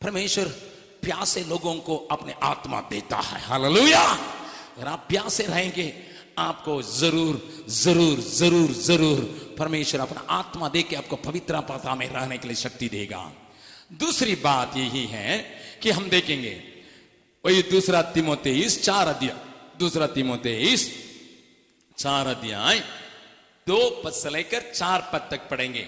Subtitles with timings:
[0.00, 0.44] परमेश्वर
[1.02, 5.92] प्यासे लोगों को अपने आत्मा देता है। हालेलुया। अगर आप प्यासे रहेंगे,
[6.38, 9.20] आपको ज़रूर ज़रूर ज़रूर ज़रूर
[9.58, 13.20] परमेश्वर अपना आत्मा दे के आपको पवित्र पाता में रहने के लिए शक्ति देगा।
[13.94, 15.38] दूसरी बात यही है
[15.82, 16.54] कि हम देखेंगे,
[17.44, 19.36] वही दूसरा तिमोतेइस चार अध्याय
[19.78, 20.88] दूसरा तिमोतेइस
[21.98, 22.78] चार अध्याय,
[23.66, 25.86] दो पद से लेकर चार पद तक पढ़ेंगे।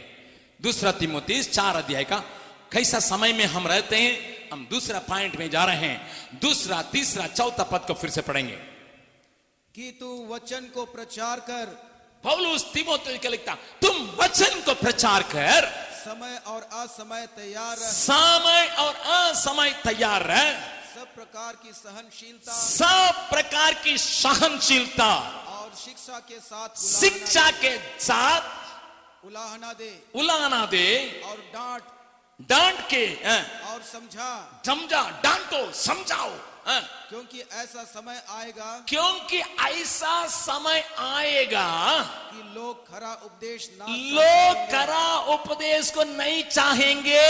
[0.60, 2.22] दूसरा तिमोतेइस चार अध्याय का
[2.72, 7.26] कैसा समय में हम रहते हैं हम दूसरा पॉइंट में जा रहे हैं दूसरा तीसरा
[7.26, 8.56] चौथा पद को फिर से पढ़ेंगे।
[9.74, 11.66] कि तू वचन को प्रचार कर।
[12.24, 15.68] पौलुस को लिखता तुम वचन को प्रचार कर।
[16.04, 20.60] समय और असमय तैयार रह। समय और असमय तैयार रह।
[20.94, 25.14] सब प्रकार की सहनशीलता। सब प्रकार की सहनशीलता।
[25.48, 26.68] और शिक्षा के साथ
[27.00, 28.40] शिक्षा के साथ
[29.26, 31.82] उलाहना दे। उलाहना दे। और डांट
[32.48, 33.06] डांट के
[33.66, 36.30] और समझा। समझा डांटो समझाओ।
[36.68, 41.68] हैं, क्योंकि ऐसा समय आएगा क्योंकि ऐसा समय आएगा
[42.30, 47.20] कि लोग खरा उपदेश ना लोग करा उपदेश को नहीं चाहेंगे।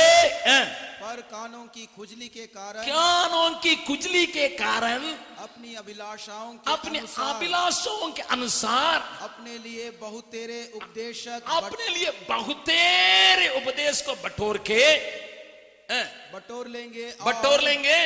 [0.46, 0.64] हैं,
[1.02, 5.04] पर कानों की खुजली के कारण कानों की खुजली के कारण
[5.38, 13.48] अपनी अभिलाषाओं के अपने अनुसार अभिलाषों के अनुसार अपने लिए बहुतेरे उपदेशक अपने लिए बहुतेरे
[13.56, 14.84] उपदेश को बटोर के
[16.34, 17.98] बटोर लेंगे बटोर लेंगे।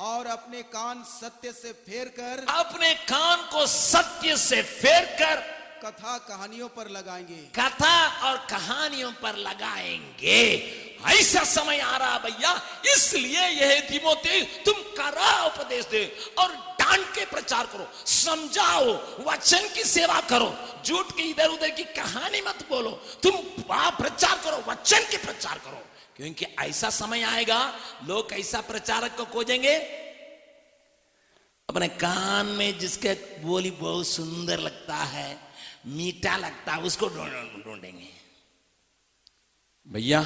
[0.00, 5.40] और अपने कान सत्य से फेर कर अपने कान को सत्य से फेर कर
[5.84, 10.40] कथा कहानियों पर लगाएँगे। कथा और कहानियों पर लगाएँगे।
[11.06, 12.54] ऐसा समय आ रहा भैया
[12.94, 16.04] इसलिए यह तिमोती तुम करा उपदेश दे
[16.38, 18.92] और डांट के प्रचार करो। समझाओ
[19.24, 20.54] वचन की सेवा करो।
[20.84, 22.90] झूठ की इधर उधर की कहानी मत बोलो।
[23.22, 23.36] तुम
[23.70, 25.84] प्रचार करो वचन के प्रचार करो।
[26.18, 27.60] क्योंकि ऐसा समय आएगा,
[28.06, 29.74] लोग ऐसा प्रचारक को खोजेंगे।
[31.68, 35.38] अपने कान में जिसके बोली बहुत सुंदर लगता है,
[35.86, 38.08] मीठा लगता है, उसको ढूंढेंगे।
[39.86, 40.20] भैया,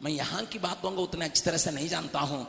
[0.00, 2.46] मैं यहाँ की बातों को उतने अच्छी तरह से नहीं जानता हूँ,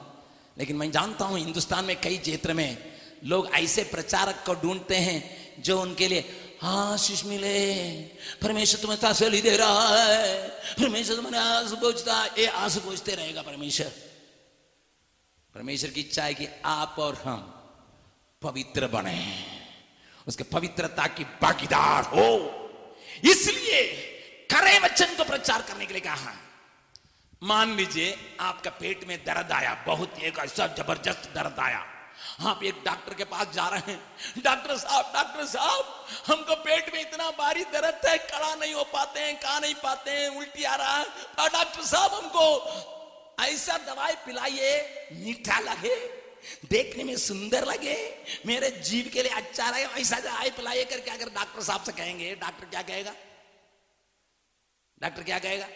[0.58, 2.78] लेकिन मैं जानता हूँ हिंदुस्तान में कई क्षेत्र में
[3.24, 6.22] लोग ऐसे प्रचारक को ढूंढते हैं जो उनके लिए
[6.64, 7.94] हाँ सुष्मिले
[8.42, 13.42] परमेश्वर तुम्हें तसली दे रहा है। परमेश्वर तुम्हें आँसू पहुँचता है। ये आँसू पहुँचते रहेगा
[13.42, 13.92] परमेश्वर।
[15.56, 17.42] परमेश्वर की इच्छा है कि आप और हम
[18.42, 19.46] पवित्र बने।
[20.28, 22.30] उसके पवित्रता की भागीदार हो।
[23.24, 23.84] इसलिए
[24.56, 26.38] करे वचन को प्रचार करने के लिए कहा है।
[27.44, 31.93] मान लीजिए आपका पेट में दर्द आया, बहुत एक ऐसा ज़बरदस्त दर्द आया।
[32.40, 37.02] आप एक डॉक्टर के पास जा रहे हैं। डॉक्टर साहब डॉक्टर साहब, हमको पेट में
[37.02, 40.76] इतना भारी दर्द है, कड़ा नहीं हो पाते हैं, खा नहीं पाते हैं, उल्टी आ
[40.76, 41.06] रहा है।
[41.50, 46.24] डॉक्टर साहब, हमको ऐसा दवाई पिलाइए, मीठा लगे,
[46.70, 51.30] देखने में सुंदर लगे, मेरे जीव के लिए अच्छा लगे ऐसा दवाई पिलाइए करके अगर
[51.30, 53.14] डॉक्टर साहब से कहेंगे, डॉक्टर क्या कहेगा?
[55.02, 55.68] डॉक्टर क्या कहेगा?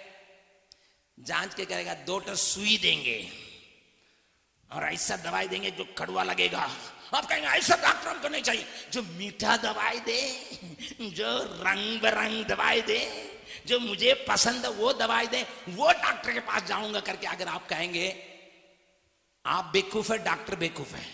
[1.19, 3.46] जाँच के करेगा दो टो सुई देंगे।
[4.71, 6.69] और ऐसा दवाई देंगे जो कड़वा लगेगा।
[7.13, 10.49] आप कहेंगे, ऐसा डॉक्टर हमको नहीं चाहिए। जो मीठा दवाई दे,
[11.01, 13.31] जो रंग बिरंग दवाई दे,
[13.67, 17.67] जो मुझे पसंद है, वो दवाई दे, वो डॉक्टर के पास जाऊँगा करके अगर आप
[17.67, 18.23] कहेंगे,
[19.45, 21.13] आप बेवकूफ़ है, डॉक्टर बेवकूफ़ है।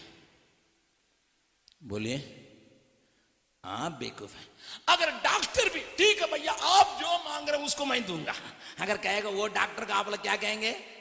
[1.84, 2.18] बोलिए,
[3.66, 4.48] आप बेवकूफ़ है।
[4.88, 8.34] अगर डॉक्टर भी, ठीक है भैया, आप जो मांग रहे हो, उसको मैं दूँगा।
[8.80, 10.93] अगर कहेगा, वो डॉक्टर का आप लोग क्या कहेंगे?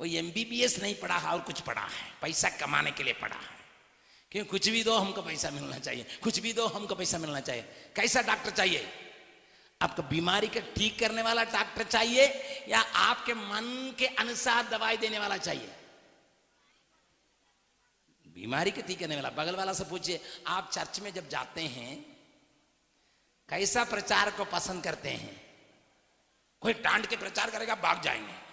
[0.00, 3.64] वो एमबीबीएस नहीं पढ़ा है और कुछ पढ़ा है। पैसा कमाने के लिए पढ़ा है।
[4.32, 4.44] क्यों?
[4.44, 7.62] कुछ भी दो, हमको पैसा मिलना चाहिए। कुछ भी दो, हमको पैसा मिलना चाहिए।
[7.96, 8.92] कैसा डॉक्टर चाहिए?
[9.82, 12.24] आपको बीमारी का ठीक करने वाला डॉक्टर चाहिए
[12.68, 15.72] या आपके मन के अनुसार दवाई देने वाला चाहिए?
[18.28, 22.16] बीमारी के ठीक करने वाला। बगल वाला से पूछिए, आप चर्च में जब जाते हैं,
[23.48, 25.42] कैसा प्रचार को पसंद करते हैं?
[26.60, 28.43] कोई डांट के प्रचार करेगा, भाग जाएँगे।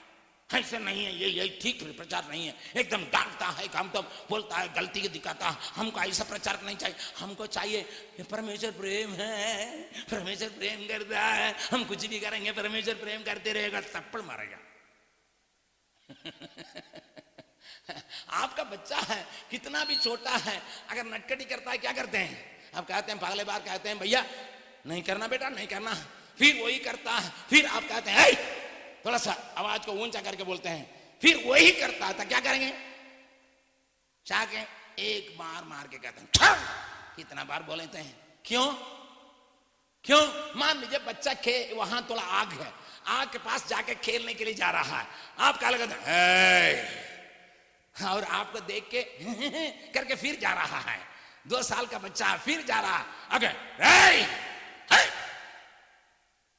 [0.54, 4.56] ऐसे नहीं है, ये यही ठीक प्रचार नहीं है। एकदम डांटता है हम तो बोलता
[4.56, 7.82] है, गलती दिखाता है। हमको ऐसा प्रचार नहीं चाहिए। हमको चाहिए
[8.32, 13.82] परमेश्वर प्रेम है, परमेश्वर प्रेम करता है। हम कुछ भी करेंगे, परमेश्वर प्रेम करते रहेगा,
[13.82, 14.58] थप्पड़ मारेगा।
[18.30, 22.62] आपका बच्चा है, कितना भी छोटा है, अगर नटकटी करता है, क्या करते हैं?
[22.76, 24.26] आप कहते हैं, पगले बार कहते हैं, भैया,
[24.88, 25.94] नहीं करना बेटा, नहीं करना।
[26.38, 28.61] फिर वही करता है, फिर आप कहते हैं!
[29.06, 32.74] थोड़ा सा आवाज़ को ऊँचा करके बोलते हैं। फिर वही करता तो क्या करेंगे?
[34.26, 34.62] चाह के
[35.02, 36.58] एक बार मार के कहते हैं
[37.16, 38.16] कितना बार बोलते हैं।
[38.46, 38.66] क्यों?
[40.04, 40.22] क्यों?
[40.60, 42.72] मान लीजिए बच्चा खे, वहाँ थोड़ा आग है।
[43.08, 45.08] आग के पास जाके खेलने के लिए जा रहा है।
[45.40, 47.02] आप क्या लगता है
[48.12, 49.02] और आपको देख के
[49.94, 51.00] करके फिर जा रहा है।
[51.48, 53.56] दो साल का बच्चा फिर जा रहा है। अगर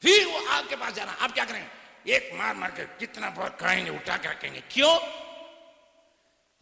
[0.03, 3.59] फिर वो आग के पास जाना आप क्या करेंगे एक मार मार के कितना बहुत
[3.61, 4.99] कहेंगे, उठा के रखेंगे। क्यों?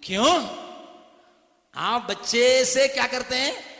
[0.03, 0.37] क्यों?
[1.75, 3.71] आप बच्चे से क्या करते हैं?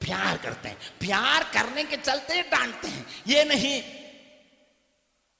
[0.00, 3.82] प्यार करते हैं। प्यार करने के चलते डांटते हैं। ये नहीं।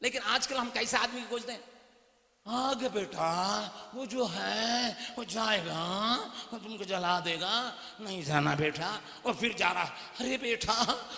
[0.02, 1.73] लेकिन आजकल हम कैसे आदमी को खोजते हैं?
[2.46, 3.32] आगे बेटा,
[3.94, 6.14] वो जो है, वो जाएगा,
[6.52, 9.84] वो तुमको जला देगा। नहीं जाना बेटा, और फिर जा रहा,
[10.20, 10.74] अरे बेटा,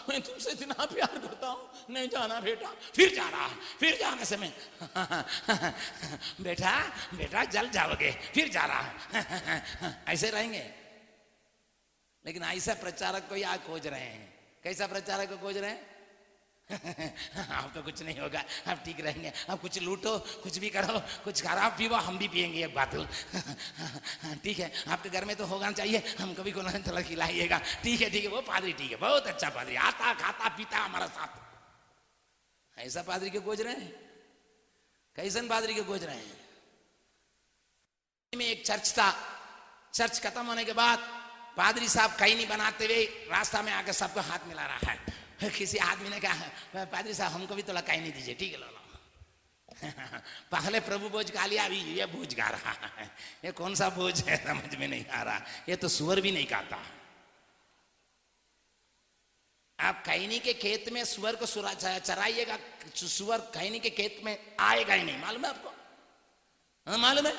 [0.08, 3.48] मैं तुमसे इतना प्यार करता हूँ, नहीं जाना बेटा, फिर जा रहा,
[3.80, 4.52] फिर जाने से मैं,
[6.40, 6.78] बेटा
[7.14, 10.74] बेटा जल जाओगे, फिर जा रहा, ऐसे रहेंगे।
[12.26, 14.34] लेकिन ऐसा प्रचारक को यहाँ खोज रहे हैं।
[14.64, 15.95] कैसा प्रचारक को खोज रहे हैं?
[16.66, 21.72] आपका कुछ नहीं होगा, आप ठीक रहेंगे। आप कुछ लूटो, कुछ भी करो, कुछ खराब
[21.72, 23.06] पीवो, हम भी पियेंगे एक बातल।
[24.44, 28.00] ठीक है, आपके घर में तो होगा चाहिए, हम कभी को नहीं थोड़ा खिलाइएगा। ठीक
[28.00, 32.80] है ठीक है, वो पादरी ठीक है, बहुत अच्छा पादरी। आता, खाता, पीता हमारा साथ।
[32.80, 33.92] ऐसा पादरी के गोज रहे हैं?
[35.16, 36.46] कैसन पादरी के गोज रहे हैं?
[38.32, 39.14] में एक चर्च था।
[39.94, 40.98] चर्च खत्म होने के बाद
[41.56, 44.98] पादरी साहब कहीं नहीं बनाते हुए रास्ता में आकर सबको हाथ मिला रहा है।
[45.40, 48.74] किसी आदमी ने कहा पादरी साहब, हमको भी तो लकाई नहीं दीजिए, ठीक है, लो
[50.52, 53.06] पहले प्रभु भोज गा लिया, अभी ये भोज गा रहा है।
[53.44, 56.46] ये कौन सा भोज है, समझ में नहीं आ रहा। ये तो सुअर भी नहीं
[56.50, 56.78] गाता
[59.78, 62.58] आप कैनी के खेत में सुअर को चराइएगा
[62.96, 65.68] सुअर कैनी के खेत में आएगा ही नहीं। मालूम है आपको?
[66.86, 67.34] हाँ मालूम है?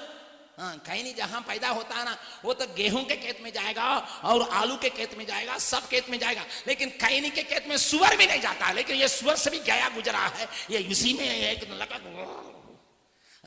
[0.57, 4.50] हाँ कहीं जहाँ पैदा होता है ना, वो तो गेहूँ के खेत में जाएगा और
[4.50, 8.18] आलू के खेत में जाएगा, सब खेत में जाएगा। लेकिन कहीं के खेत में सुअर
[8.18, 11.69] भी नहीं जाता, लेकिन ये सुअर से भी गया गुजरा है, ये उसी में एक
[11.69, 11.98] लगा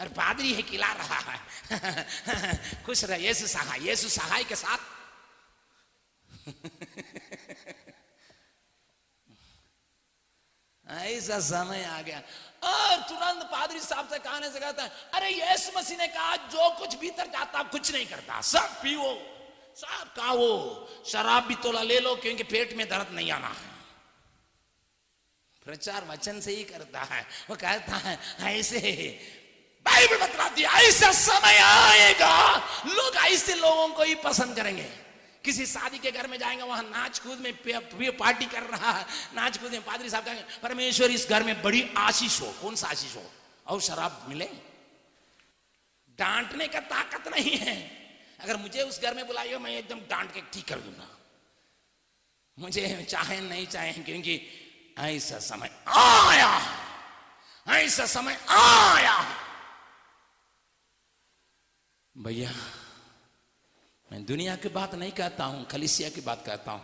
[0.00, 1.38] और पादरी है, खिला रहा है।
[2.86, 4.78] खुश रहे येसु सहाय येसु सहाय के साथ।
[10.90, 12.22] ऐसा समय आ गया।
[12.62, 16.70] और तुरंत पादरी साहब से कहने से कहता है, अरे, यीशु मसीह ने कहा, जो
[16.70, 19.18] कुछ भीतर जाता कुछ नहीं करता। सब पीओ
[19.76, 23.70] सब खाओ, शराब भी तोला ले लो, क्योंकि पेट में दर्द नहीं आना है।
[25.64, 28.90] प्रचार वचन से ही करता है। वो कहता है, ऐसे,
[29.82, 35.09] बाइबल बतलाती ऐसा समय आएगा, लोग ऐसे लोगों को ही पसंद करेंगे।
[35.44, 39.58] किसी शादी के घर में जाएँगे, वहाँ नाच कूद में पार्टी कर रहा है। नाच
[39.58, 43.16] कूद में पादरी साहब कहेंगे, परमेश्वर, इस घर में बड़ी आशीष हो। कौन सा आशीष
[43.16, 43.30] हो?
[43.66, 44.48] और शराब मिले?
[46.18, 47.76] डांटने का ताकत नहीं है।
[48.40, 51.08] अगर मुझे उस घर में बुलाइए मैं एकदम डांट के ठीक कर दूँगा।
[52.58, 54.40] मुझे चाहे नहीं चाहे, क्योंकि
[54.98, 56.50] ऐसा समय आया
[57.68, 59.16] ऐसा समय आया
[62.16, 62.52] भैया
[64.10, 66.82] मैं दुनिया की बात नहीं कहता हूँ खलिसिया की बात कहता हूँ।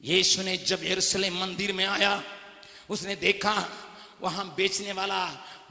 [0.00, 2.22] यीशु ने जब यरूशलेम मंदिर में आया,
[2.90, 3.52] उसने देखा,
[4.22, 5.20] वहाँ बेचने वाला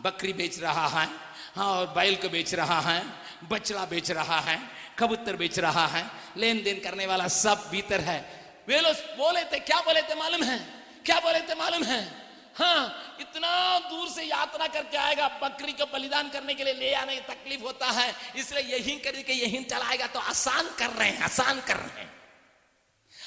[0.01, 1.07] बकरी बेच रहा है
[1.55, 3.03] हाँ और बैल को बेच रहा है
[3.49, 4.59] बचड़ा बेच रहा है,
[4.99, 6.05] कबूतर बेच रहा है
[6.37, 8.19] लेन देन करने वाला सब भीतर है।
[8.67, 10.15] वे लोग बोले थे, क्या बोले थे?
[10.15, 10.59] मालूम है?
[11.05, 11.55] क्या बोले थे?
[11.55, 12.20] मालूम है?
[12.55, 17.15] हाँ इतना दूर से यात्रा करके आएगा, बकरी को बलिदान करने के लिए ले आने
[17.15, 21.61] की तकलीफ़ होता है, इसलिए यही करके यही चलाएगा तो आसान कर रहे हैं, आसान
[21.61, 22.09] कर रहे हैं।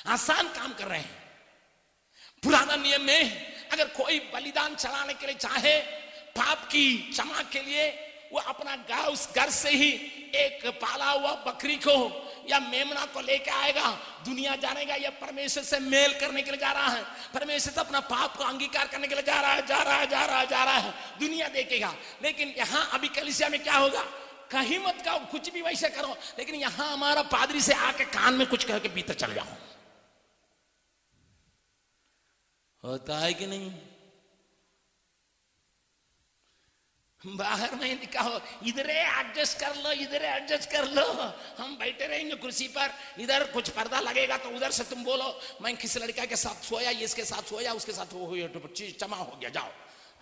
[0.07, 1.23] आसान काम कर रहे हैं।
[2.43, 5.79] पुराना नियम में अगर कोई बलिदान चलाने के लिए चाहे,
[6.37, 7.91] पाप की क्षमा के लिए
[8.35, 9.91] वो अपना गाय उस घर से ही
[10.35, 11.97] एक पाला हुआ बकरी को
[12.51, 13.91] या मेमना को लेके आएगा।
[14.25, 17.03] दुनिया जानेगा या परमेश्वर से मेल करने के लिए जा रहा है।
[17.35, 20.07] परमेश्वर से अपना पाप को अंगीकार करने के लिए जा रहा है, जा रहा है,
[20.07, 24.03] जा रहा है, जा रहा है। दुनिया देखेगा। लेकिन यहाँ अभी कलिसिया में क्या होगा?
[24.51, 28.47] कहीं मत कहो, कुछ भी वैसे करो, लेकिन यहाँ हमारा पादरी से आके कान में
[28.47, 29.47] कुछ कह के भीतर चल जाओ।
[32.85, 33.73] होता है कि नहीं?
[37.27, 41.05] बाहर में निकाहो, इधर एडजस्ट कर लो, इधर एडजस्ट कर लो।
[41.59, 45.29] हम बैठे रहेंगे कुर्सी पर, इधर कुछ पर्दा लगेगा तो उधर से तुम बोलो,
[45.63, 49.37] मैं किस लड़का के साथ सोया इसके साथ सोया, उसके साथ वो चीज़ जमा हो
[49.41, 49.71] गया, जाओ।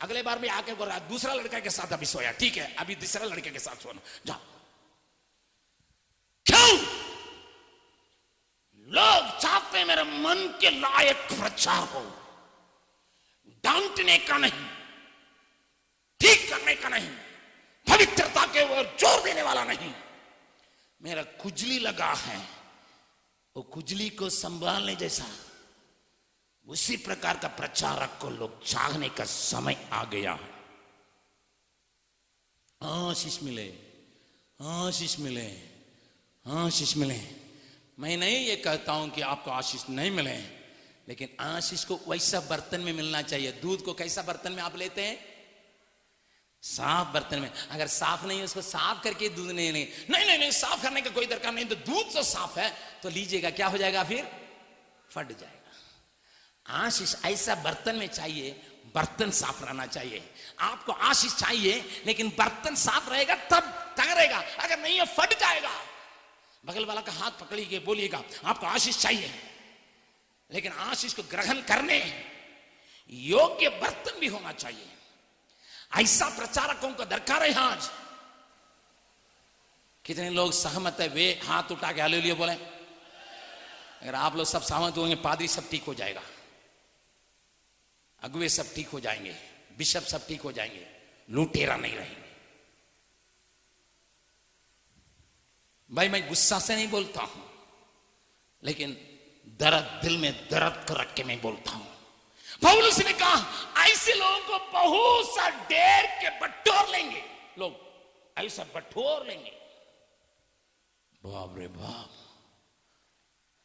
[0.01, 2.95] अगले बार में आके बोल रहा दूसरा लड़का के साथ अभी सोया, ठीक है, अभी
[2.97, 4.41] तीसरा लड़के के साथ सोना, जाओ।
[6.47, 6.71] क्यों?
[8.89, 12.05] लोग चाहते मेरे मन के लायक प्रचार हो,
[13.65, 14.67] डांटने का नहीं।
[16.23, 17.09] ठीक करने का नहीं,
[17.87, 19.93] पवित्रता के ओर ज़ोर देने वाला नहीं।
[21.01, 22.39] मेरा खुजली लगा है,
[23.57, 25.27] वो खुजली को संभालने जैसा।
[26.67, 30.51] उसी प्रकार का प्रचारक को लोग चाहने का समय आ गया। है
[32.81, 33.67] आशीष मिले
[34.61, 35.47] आशीष मिले
[36.47, 37.21] आशीष मिले।
[37.99, 40.37] मैं नहीं ये कहता हूँ कि आपको आशीष नहीं मिले,
[41.09, 45.03] लेकिन आशीष को वैसा बर्तन में मिलना चाहिए। दूध को कैसा बर्तन में आप लेते
[45.03, 45.32] हैं?
[46.63, 50.39] साफ़ बर्तन में। अगर साफ़ नहीं है उसको साफ़ करके दूध नहीं नहीं। नहीं नहीं,
[50.39, 53.67] नहीं साफ़ करने का कोई दरकार नहीं। तो दूध तो साफ़ है तो लीजिएगा क्या
[53.67, 54.25] हो जाएगा फिर?
[55.11, 55.59] फट जाएगा।
[56.67, 58.51] आशीष ऐसा बर्तन में चाहिए
[58.95, 64.99] बर्तन साफ़ रहना चाहिए। आपको आशीष चाहिए लेकिन बर्तन साफ़ रहेगा तब तगड़ेगा अगर नहीं
[64.99, 65.71] है फट जाएगा।
[66.67, 69.31] बगल वाला का हाथ पकड़िए बोलिएगा आपको आशीष चाहिए।
[70.51, 71.99] लेकिन आशीष को ग्रहण करने
[73.11, 74.89] योग्य बर्तन भी होना चाहिए।
[75.93, 77.91] ऐसा प्रचारकों को दरकार है आज।
[80.05, 84.63] कितने लोग सहमत है, वे हाथ उठा के हाले लिए बोले। अगर आप लोग सब
[84.63, 86.23] सहमत होंगे, पादरी सब ठीक हो जाएगा।
[88.23, 89.35] अगुए सब ठीक हो जाएँगे,
[89.79, 90.87] बिशप सब ठीक हो जाएँगे,
[91.29, 92.31] लूटेरा नहीं रहेंगे।
[95.91, 97.45] भाई, मैं गुस्सा से नहीं बोलता हूँ,
[98.63, 98.97] लेकिन
[99.61, 101.92] दर्द दिल में दर्द को रख के मैं बोलता हूँ।
[102.63, 103.39] पौलुस ने कहा,
[103.85, 107.23] ऐसे लोगों को बहुत सा डेर के बटोर लेंगे।
[107.59, 107.73] लोग,
[108.37, 109.53] ऐसा बटोर लेंगे?
[111.23, 112.11] बाप रे बाप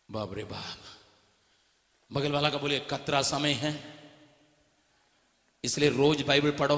[0.09, 0.79] बाप रे बाप।
[2.11, 3.71] बगल वाला का बोलिए कतरा समय है,
[5.63, 6.77] इसलिए रोज बाइबल पढ़ो।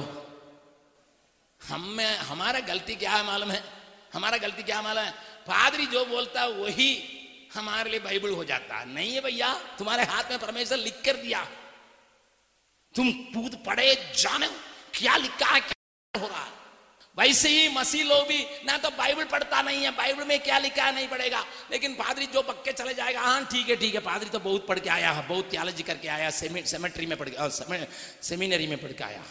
[1.60, 3.62] हम में, हमारा गलती क्या है मालूम है?
[4.14, 5.10] हमारा गलती क्या मालूम है?
[5.46, 6.90] पादरी जो बोलता है, वही
[7.54, 11.16] हमारे लिए बाइबल हो जाता है। नहीं है भैया, तुम्हारे हाथ में परमेश्वर लिख कर
[11.16, 11.46] दिया।
[12.94, 14.46] तुम कूद पड़े, जाने
[14.94, 16.58] क्या लिखा है, क्या हो रहा है?
[17.16, 20.84] वैसे ही मसीह लोग भी, ना तो बाइबल पढ़ता नहीं है, बाइबल में क्या लिखा
[20.84, 24.30] है नहीं पढ़ेगा। लेकिन पादरी जो पक्के चले जाएगा हाँ ठीक है ठीक है, पादरी
[24.30, 27.86] तो बहुत पढ़ के आया है, बहुत थियोलॉजी करके आया सेमेट्री में पढ़ के
[28.22, 29.24] सेमिनरी में पढ़ के आया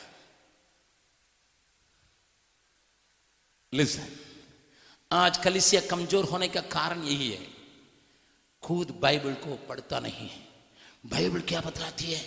[3.74, 4.08] लिसन
[5.12, 7.48] आज कलिसिया कमज़ोर होने का कारण यही है
[8.64, 10.48] खुद बाइबल को पढ़ता नहीं है।
[11.06, 12.22] बाइबल क्या बतलाती है?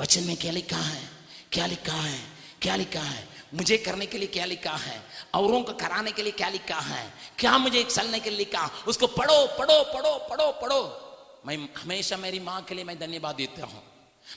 [0.00, 1.08] वचन में क्या लिखा है?
[1.52, 2.20] क्या लिखा है?
[2.62, 3.28] क्या लिखा है?
[3.54, 5.02] मुझे करने के लिए क्या लिखा है?
[5.34, 7.12] औरों को कराने के लिए क्या लिखा है?
[7.38, 8.70] क्या मुझे चलने के लिए लिखा?
[8.86, 11.02] उसको पढ़ो पढ़ो पढ़ो पढ़ो पढ़ो।
[11.46, 13.82] मैं हमेशा मेरी माँ के लिए मैं धन्यवाद देता हूँ।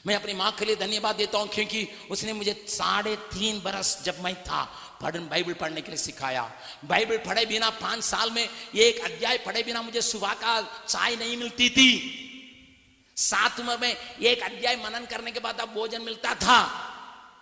[0.08, 4.24] मैं अपनी माँ के लिए धन्यवाद देता हूँ क्योंकि उसने मुझे साढ़े तीन बरस जब
[4.24, 4.64] मैं था,
[5.02, 6.52] पढ़, बाइबल पढ़ने के लिए सिखाया।
[6.86, 11.38] बाइबल पढ़े बिना पाँच साल में एक अध्याय पढ़े बिना मुझे सुबह का चाय नहीं
[11.38, 12.26] मिलती थी।
[13.20, 16.60] सात उम्र में एक अध्याय मनन करने के बाद अब भोजन मिलता था।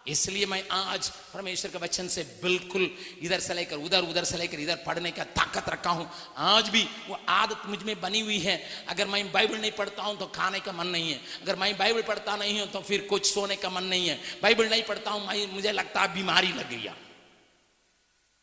[0.08, 2.90] इसलिए मैं आज परमेश्वर के वचन से बिल्कुल
[3.22, 6.84] इधर से लेकर उधर उधर से लेकर इधर पढ़ने का ताकत रखा हूँ। आज भी
[7.10, 8.56] वो आदत मुझमें बनी हुई है।
[8.90, 12.02] अगर मैं बाइबल नहीं पढ़ता हूँ तो खाने का मन नहीं है। अगर मैं बाइबल
[12.04, 15.28] पढ़ता नहीं हूँ तो फिर कुछ सोने का मन नहीं है। बाइबल नहीं पढ़ता हूँ,
[15.28, 16.90] मैं मुझे लगता है बीमारी लग गई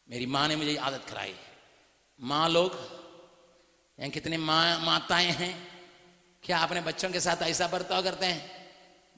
[0.08, 1.34] मेरी माँ ने मुझे आदत कराई।
[2.20, 2.72] माँ लोग,
[3.98, 5.54] यहाँ कितने माँ माताएँ हैं
[6.44, 8.64] क्या अपने बच्चों के साथ ऐसा बर्ताव करते हैं?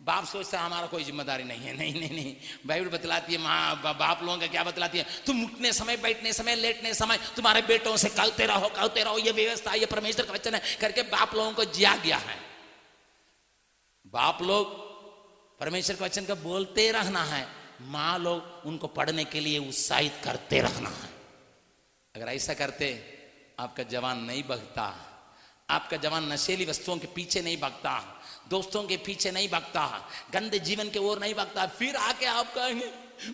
[0.01, 4.23] बाप सोचता हमारा कोई ज़िम्मेदारी नहीं है। नहीं नहीं नहीं। बाइबल बतलाती है, माँ बाप
[4.23, 5.07] लोगों का क्या बतलाती है?
[5.27, 9.33] तुम उठने समय, बैठने समय, लेटने समय, तुम्हारे बेटों से कहते रहो कहते रहो, ये
[9.33, 12.37] व्यवस्था, ये परमेश्वर का वचन है। करके बाप लोगों को जिया गया है।
[14.07, 14.87] बाप लोग
[15.61, 17.49] परमेश्वर के वचन का बोलते रहना है।
[17.81, 21.11] माँ लोग उनको पढ़ने के लिए उत्साहित करते रहना है।
[22.15, 23.17] अगर ऐसा करते,
[23.59, 25.06] आपका जवान नहीं बगता
[25.69, 27.93] आपका जवान नशेली वस्तुओं के पीछे नहीं भागता,
[28.51, 29.83] दोस्तों के पीछे नहीं भागता,
[30.33, 32.87] गंदे जीवन के ओर नहीं भागता। फिर आके आप कहेंगे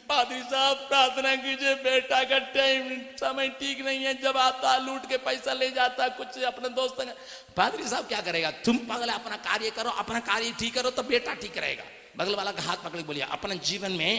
[0.08, 5.16] पादरी साहब, प्रार्थना कीजिए, बेटा का टाइम समय ठीक नहीं है, जब आता लूट के
[5.20, 7.04] पैसा ले जाता, कुछ अपने दोस्तों
[7.56, 8.50] पादरी साहब क्या करेगा?
[8.64, 11.84] तुम पगल अपना कार्य करो, अपना कार्य ठीक करो तो बेटा ठीक रहेगा।
[12.16, 14.14] बगल वाला का हाथ पकड़ बोलिए, अपने जीवन में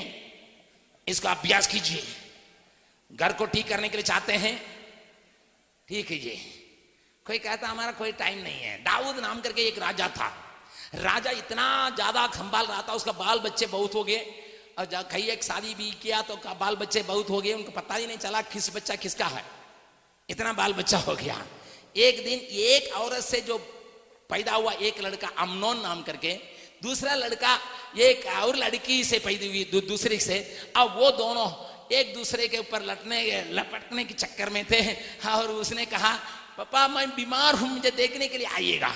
[1.07, 2.03] इसका अभ्यास कीजिए।
[3.11, 4.57] घर को ठीक करने के लिए चाहते हैं,
[5.87, 6.37] ठीक कीजिए।
[7.25, 10.27] कोई कहता हमारा कोई टाइम नहीं है। दाऊद नाम करके एक राजा था।
[10.97, 14.25] राजा इतना ज़्यादा खंबाल रहा था उसका बाल बच्चे बहुत हो गए।
[14.79, 17.95] और जब कहीं एक शादी भी किया तो बाल बच्चे बहुत हो गए उनको पता
[17.95, 19.43] ही नहीं चला किस बच्चा किसका है।
[20.29, 21.37] इतना बाल बच्चा हो गया।
[21.97, 23.57] एक दिन एक औरत से जो
[24.29, 26.33] पैदा हुआ एक लड़का अमनोन नाम करके
[26.83, 27.57] दूसरा लड़का
[28.01, 30.37] एक और लड़की से पैदा हुई दू, दूसरी से।
[30.75, 31.47] अब वो दोनों
[31.91, 33.19] एक दूसरे के ऊपर लटने
[33.51, 34.81] लपटने के चक्कर में थे।
[35.29, 36.17] और उसने कहा
[36.57, 38.93] पापा, मैं बीमार हूँ, मुझे देखने के लिए आइएगा।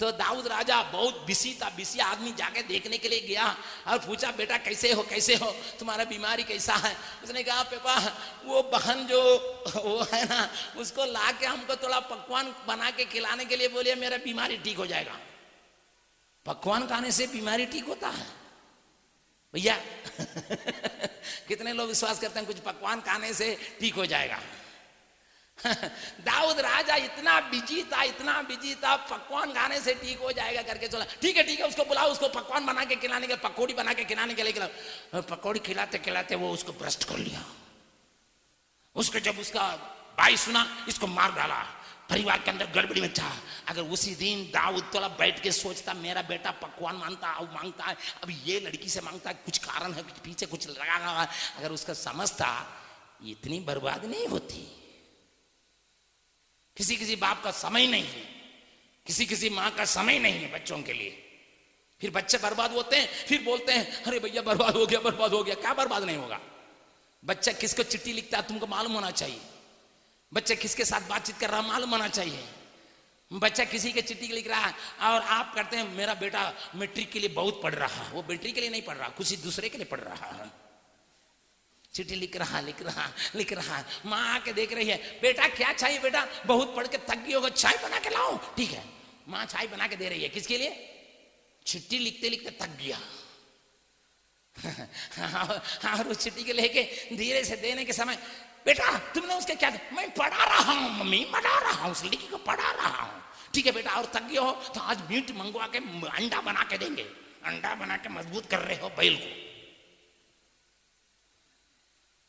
[0.00, 4.30] तो दाऊद राजा बहुत बिसी था, बिसी आदमी जाके देखने के लिए गया और पूछा,
[4.30, 5.56] बेटा, कैसे हो कैसे हो?
[5.78, 6.96] तुम्हारा बीमारी कैसा है?
[7.24, 9.22] उसने कहा, पापा, वो बहन जो
[9.76, 13.94] वो है ना, उसको ला के हमको थोड़ा पकवान बना के खिलाने के लिए बोलिए,
[13.94, 15.18] मेरा बीमारी ठीक हो जाएगा।
[16.46, 18.26] पकवान खाने से बीमारी ठीक होता है।
[19.54, 19.76] भैया,
[21.48, 24.40] कितने लोग विश्वास करते हैं, कुछ पकवान खाने से ठीक हो जाएगा।
[26.24, 30.88] दाऊद राजा इतना बिज़ी था, इतना बिज़ी था, पकवान खाने से ठीक हो जाएगा करके
[30.88, 33.92] चला। ठीक है ठीक है, उसको बुलाओ, उसको पकवान बना के खिलाने के पकौड़ी बना
[33.92, 37.44] के खिलाने के लिए खिलाओ। पकौड़ी खिलाते खिलाते वो उसको भ्रष्ट कर लिया।
[38.96, 39.76] उसको जब उसका
[40.18, 41.66] भाई सुना, इसको मार डाला।
[42.10, 43.32] परिवार के अंदर गड़बड़ी मचा
[43.68, 47.96] अगर उसी दिन दाऊद तोला बैठ के सोचता, मेरा बेटा पकवान माँगता, अब माँगता है,
[48.22, 51.72] अब ये लड़की से माँगता है, कुछ कारण है कुछ पीछे कुछ लगा रहा अगर
[51.72, 52.66] उसका समझता,
[53.26, 54.77] इतनी बर्बाद नहीं होती।
[56.78, 58.22] किसी किसी बाप का समय नहीं है।
[59.06, 61.24] किसी किसी माँ का समय नहीं है बच्चों के लिए।
[62.00, 65.44] फिर बच्चे बर्बाद होते हैं, फिर बोलते हैं, अरे भैया, बर्बाद हो गया, बर्बाद हो
[65.44, 66.40] गया, क्या बर्बाद नहीं होगा?
[67.24, 69.40] बच्चा किसको चिट्ठी लिखता है, तुमको मालूम होना चाहिए।
[70.34, 72.44] बच्चा किसके साथ बातचीत कर रहा है, मालूम होना चाहिए।
[73.32, 77.20] बच्चा किसी के चिट्ठी लिख रहा है, और आप करते हैं, मेरा बेटा मैट्रिक के
[77.20, 79.76] लिए बहुत पढ़ रहा है। वो मैट्रिक के लिए नहीं पढ़ रहा किसी दूसरे के
[79.76, 80.67] लिए पढ़ रहा है।
[81.98, 85.98] चिट्ठी लिख रहा लिख रहा लिख रहा। माँ आके देख रही है, बेटा, क्या चाहिए
[86.00, 86.26] बेटा?
[86.46, 88.84] बहुत पढ़ के थक गई होगा, चाय बना के लाओ। ठीक है।
[89.28, 90.70] माँ चाय बना के दे रही है। किसके लिए?
[91.66, 92.98] चिट्ठी लिखते लिखते थक गया।
[95.90, 96.82] और उस चिट्ठी के लेके
[97.16, 98.18] धीरे से देने के समय,
[98.66, 99.80] बेटा, तुमने उसके क्या दे?
[99.92, 103.22] मैं पढ़ा रहा हूँ, मम्मी पढ़ा रहा हूँ, उस लड़की को पढ़ा रहा हूँ।
[103.54, 105.78] ठीक है बेटा, और थक गए हो तो आज मीट मंगवा के
[106.08, 107.02] अंडा बना के देंगे।
[107.46, 109.47] अंडा बना के मज़बूत कर रहे हो बैल को।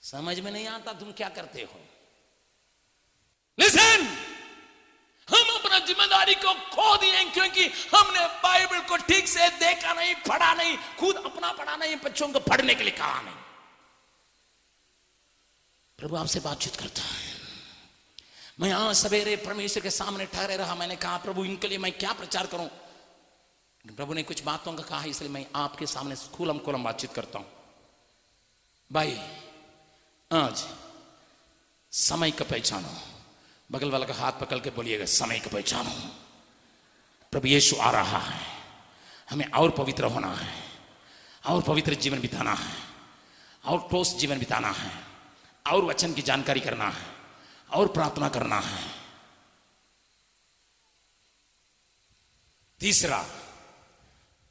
[0.09, 1.79] समझ में नहीं आता तुम क्या करते हो।
[3.57, 4.07] लिसन
[5.27, 10.53] हम अपना ज़िम्मेदारी को खो दिए क्योंकि हमने बाइबल को ठीक से देखा नहीं, पढ़ा
[10.53, 13.35] नहीं, खुद अपना पढ़ा नहीं, बच्चों को पढ़ने के लिए कहा नहीं।
[15.99, 17.27] प्रभु आपसे बातचीत करता है।
[18.59, 22.13] मैं यहाँ सवेरे परमेश्वर के सामने ठहरे रहा, मैंने कहा, प्रभु, इनके लिए मैं क्या
[22.13, 22.69] प्रचार करूँ?
[23.85, 27.47] प्रभु ने कुछ बातों का कहा, इसलिए मैं आपके सामने खुलम खुलम बातचीत करता हूँ।
[28.91, 29.19] भाई
[30.33, 30.67] आज
[31.91, 32.95] समय का पहचानो
[33.71, 35.89] बगल वाला का हाथ पकड़ के बोलिएगा, समय का पहचानो
[37.32, 38.63] प्रभु यीशु आ रहा है।
[39.30, 40.63] हमें और पवित्र होना है।
[41.45, 42.84] और पवित्र जीवन बिताना है।
[43.65, 45.03] और ठोस जीवन बिताना है।
[45.73, 47.15] और वचन की जानकारी करना है।
[47.73, 48.91] और प्रार्थना करना है।
[52.80, 53.25] तीसरा,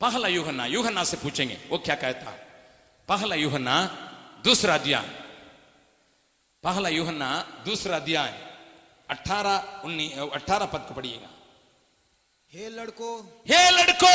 [0.01, 2.31] पहला युहन्ना। युहन्ना से पूछेंगे, वो क्या कहता?
[3.09, 3.85] पहला युहन्ना,
[4.45, 5.28] दूसरा अध्याय।
[6.65, 7.31] पहला युहन्ना
[7.65, 8.33] दूसरा अध्याय
[9.09, 11.29] अठारह उन्नीस अठारह पद को पढ़िएगा
[12.55, 13.11] हे लड़को
[13.49, 14.15] हे लड़को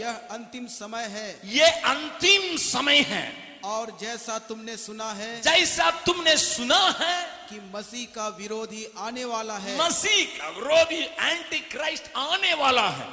[0.00, 3.24] यह अंतिम समय है ये अंतिम समय है
[3.64, 7.16] और जैसा तुमने सुना है जैसा तुमने सुना है
[7.48, 13.08] कि मसीह का विरोधी आने वाला है मसीह का विरोधी एंटी क्राइस्ट आने वाला है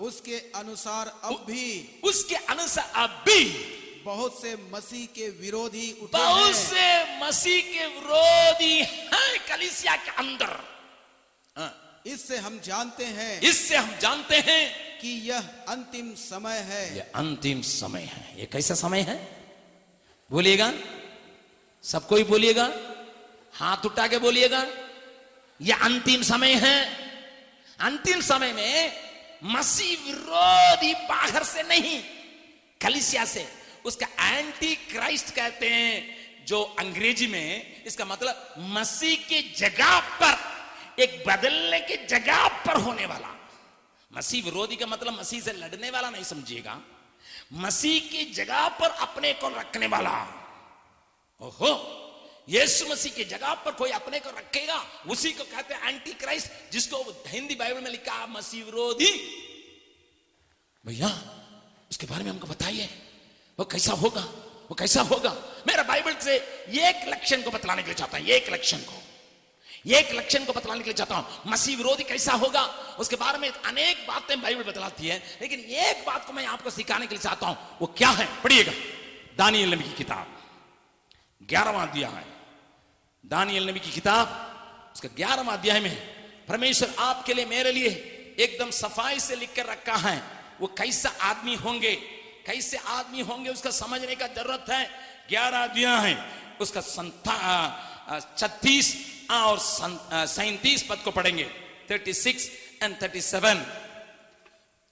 [0.00, 1.66] उसके अनुसार अब भी
[2.04, 3.42] उसके अनुसार अब भी
[4.04, 6.86] बहुत से मसीह के विरोधी उठे बहुत से
[7.20, 10.50] मसीह के विरोधी हैं कलिसिया के अंदर।
[11.56, 14.62] हाँ, इससे हम जानते हैं इससे हम जानते हैं
[15.00, 19.16] कि यह अंतिम समय है। ये अंतिम समय है। ये कैसा समय है?
[20.30, 20.72] बोलिएगा।
[21.84, 22.70] सबको ही बोलिएगा?
[23.54, 24.66] हाथ उठा के बोलिएगा।
[25.60, 26.76] यह अंतिम समय है।
[27.80, 28.92] अंतिम समय में
[29.44, 32.02] मसीह विरोधी बाहर से नहीं
[32.80, 40.00] कलिसिया से उसका एंटी क्राइस्ट कहते हैं, जो अंग्रेज़ी में इसका मतलब मसीह की जगह
[40.00, 40.54] पर,
[41.02, 43.50] एक बदलने की जगह पर होने वाला।
[44.12, 46.80] मसीह विरोधी का मतलब मसीह से लड़ने वाला नहीं समझिएगा।
[47.52, 50.40] मसीह की जगह पर अपने को रखने वाला।
[51.40, 52.00] ओहो,
[52.48, 54.86] यीशु मसीह की जगह पर कोई अपने को रखेगा?
[55.08, 59.10] उसी को कहते हैं एंटी क्राइस्ट जिसको हिंदी बाइबल में लिखा मसीह विरोधी।
[60.86, 61.08] भैया,
[61.90, 62.88] उसके बारे में हमको बताइए।
[63.58, 64.20] वो कैसा होगा?
[64.70, 65.30] वो कैसा होगा?
[65.66, 66.36] मेरा बाइबल से
[66.68, 69.02] एक लक्षण को बतलाने के लिए चाहता हूँ, एक लक्षण को।
[69.86, 72.62] एक लक्षण को बतलाने के लिए चाहता हूँ, मसीह विरोधी कैसा होगा?
[72.98, 77.06] उसके बारे में अनेक बातें बाइबल बतलाती है, लेकिन एक बात को मैं आपको सिखाने
[77.06, 78.42] के लिए चाहता हूँ, वो क्या है?
[78.42, 78.72] पढ़िएगा।
[79.38, 80.26] दानियल नबी की किताब।
[81.42, 82.24] ग्यारहवा अध्याय है।
[83.26, 84.26] दानियल नबी की किताब,
[84.94, 85.96] उसका ग्यारहवा अध्याय में
[86.48, 90.22] परमेश्वर आपके लिए, मेरे लिए एकदम सफ़ाई से लिख कर रखा है,
[90.60, 92.23] वो कैसा आदमी होंगे?
[92.46, 94.90] कैसे आदमी होंगे उसका समझने का ज़रूरत है?
[95.28, 97.36] ग्यारह अध्याय है। उसका संता
[98.38, 98.96] छत्तीस
[99.30, 99.58] और
[100.26, 101.44] सैतीस पद को पढ़ेंगे।
[101.90, 102.50] Thirty six
[102.82, 103.54] and thirty seven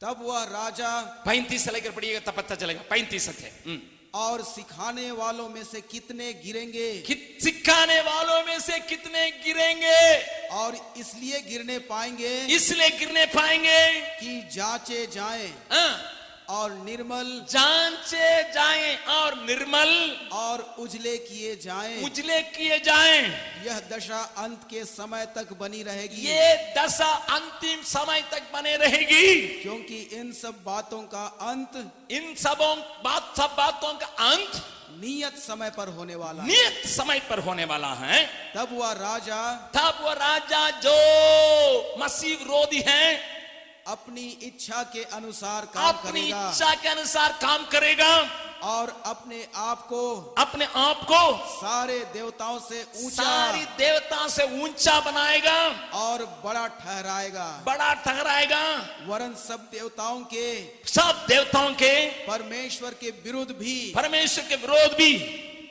[0.00, 3.80] तब वह राजा पैंतीस से लेकर पढ़िएगा तब पता चलेगा। पैंतीस थे हम्म।
[4.14, 6.98] और सिखाने वालों में से कितने गिरेंगे?
[7.00, 10.22] कित- सिखाने वालों में से कितने गिरेंगे?
[10.48, 18.96] और इसलिए गिरने पाएँगे इसलिए गिरने पाएँगे। कि जांचे जाएँ। हाँ, और निर्मल जांचे जाएँ
[18.96, 23.20] और निर्मल और उजले किए जाएँ। उजले किए जाएँ।
[23.66, 29.62] यह दशा अंत के समय तक बनी रहेगी। ये दशा अंतिम समय तक बने रहेगी।
[29.62, 34.62] क्योंकि इन सब बातों का अंत इन सबों बात सब बातों का अंत
[35.00, 38.24] नियत समय पर होने वाला है। नियत समय पर होने वाला है।
[38.56, 43.41] तब वह राजा तब वह राजा जो मसीह रोधी हैं
[43.86, 48.14] अपनी इच्छा के अनुसार काम अपनी करेगा। इच्छा के अनुसार काम करेगा।
[48.62, 54.98] और अपने आप को अपने आप को सारे देवताओं से ऊँचा सारी देवता से ऊँचा
[55.00, 55.56] बनाएगा
[55.94, 58.62] और बड़ा ठहराएगा। बड़ा ठहराएगा।
[59.06, 60.44] वरन सब देवताओं के
[60.88, 61.94] सब देवताओं के
[62.26, 65.12] परमेश्वर के विरुद्ध भी परमेश्वर के विरोध भी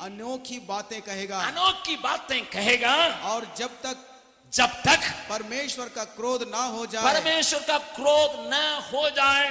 [0.02, 2.96] अनोखी बातें कहेगा। अनोखी बातें कहेगा।
[3.26, 4.08] और जब तक
[4.54, 8.62] जब तक परमेश्वर का क्रोध ना हो जाए परमेश्वर का क्रोध न
[8.94, 9.50] हो जाए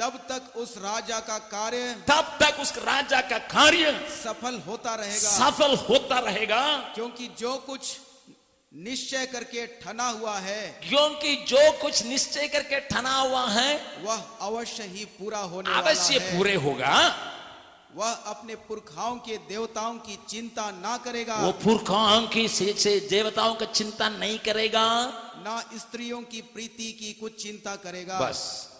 [0.00, 3.92] तब तक उस राजा का कार्य तब तक उस राजा का कार्य
[4.24, 6.62] सफल होता रहेगा। सफल होता रहेगा।
[6.94, 7.96] क्योंकि जो कुछ
[8.72, 14.82] निश्चय करके ठना हुआ है क्योंकि जो कुछ निश्चय करके ठना हुआ है वह अवश्य
[14.94, 16.96] ही पूरा होने वाला अवश्य पूरे होगा।
[17.94, 23.54] वह अपने पुरखाओं के देवताओं की चिंता ना करेगा। वो पुरखाओं की से, से देवताओं
[23.54, 28.70] का चिंता नहीं करेगा। ना स्त्रियों की प्रीति की कुछ चिंता करेगा। बस।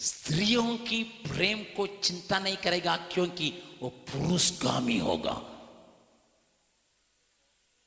[0.00, 5.32] स्त्रियों की प्रेम को चिंता नहीं करेगा क्योंकि वो पुरुषगामी होगा।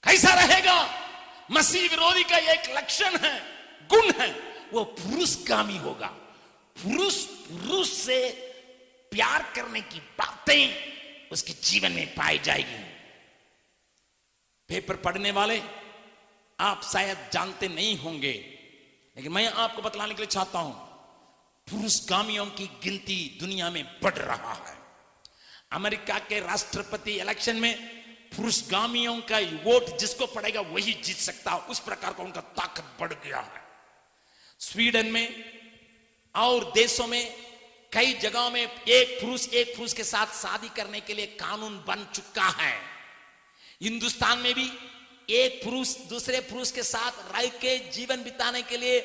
[0.03, 0.89] कैसा रहेगा?
[1.51, 3.41] मसीह विरोधी का एक लक्षण है
[3.89, 4.39] गुण है
[4.73, 6.07] वो पुरुषगामी होगा।
[6.77, 8.46] पुरुष पुरुष से
[9.11, 12.83] प्यार करने की बातें उसके जीवन में पाई जाएगी।
[14.69, 15.61] पेपर पढ़ने वाले,
[16.59, 18.33] आप शायद जानते नहीं होंगे,
[19.17, 20.73] लेकिन मैं आपको बतलाने के लिए चाहता हूँ,
[21.67, 24.75] पुरुषगामियों की गिनती दुनिया में बढ़ रहा है।
[25.71, 27.73] अमेरिका के राष्ट्रपति इलेक्शन में
[28.35, 33.13] पुरुषगामियों का वोट जिसको पड़ेगा वही जीत सकता है उस प्रकार का उनका ताकत बढ़
[33.13, 33.61] गया है।
[34.59, 35.27] स्वीडन में
[36.35, 37.46] और देशों में
[37.91, 42.07] कई जगहों में एक पुरुष एक पुरुष के साथ शादी करने के लिए कानून बन
[42.15, 42.73] चुका है।
[43.81, 44.71] हिंदुस्तान में भी
[45.29, 48.99] एक पुरुष, दूसरे पुरुष के साथ रह के जीवन बिताने के लिए,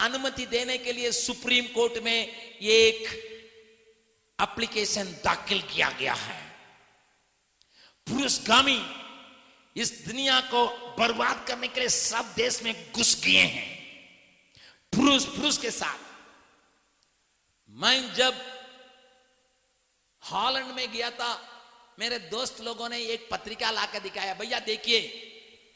[0.00, 2.26] अनुमति देने के लिए सुप्रीम कोर्ट में
[2.62, 3.08] एक
[4.42, 6.42] एप्लीकेशन दाखिल किया गया है।
[8.06, 8.80] पुरुषगामी
[9.76, 10.66] इस दुनिया को
[10.98, 13.78] बर्बाद करने के लिए सब देश में घुस गए हैं।
[14.92, 16.07] पुरुष पुरुष के साथ
[17.78, 18.34] मैं जब
[20.22, 21.30] हॉलैंड में गया था,
[21.98, 24.98] मेरे दोस्त लोगों ने एक पत्रिका लाकर दिखाया। भैया, देखिए,